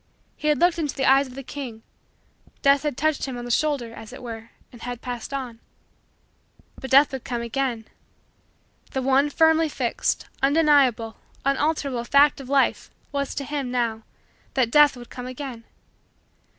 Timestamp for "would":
7.11-7.23, 14.97-15.11